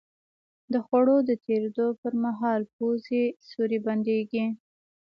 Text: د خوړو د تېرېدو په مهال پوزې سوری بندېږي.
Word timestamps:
د 0.73 0.75
خوړو 0.85 1.17
د 1.29 1.31
تېرېدو 1.45 1.87
په 2.01 2.07
مهال 2.23 2.61
پوزې 2.75 3.23
سوری 3.49 3.79
بندېږي. 3.87 4.45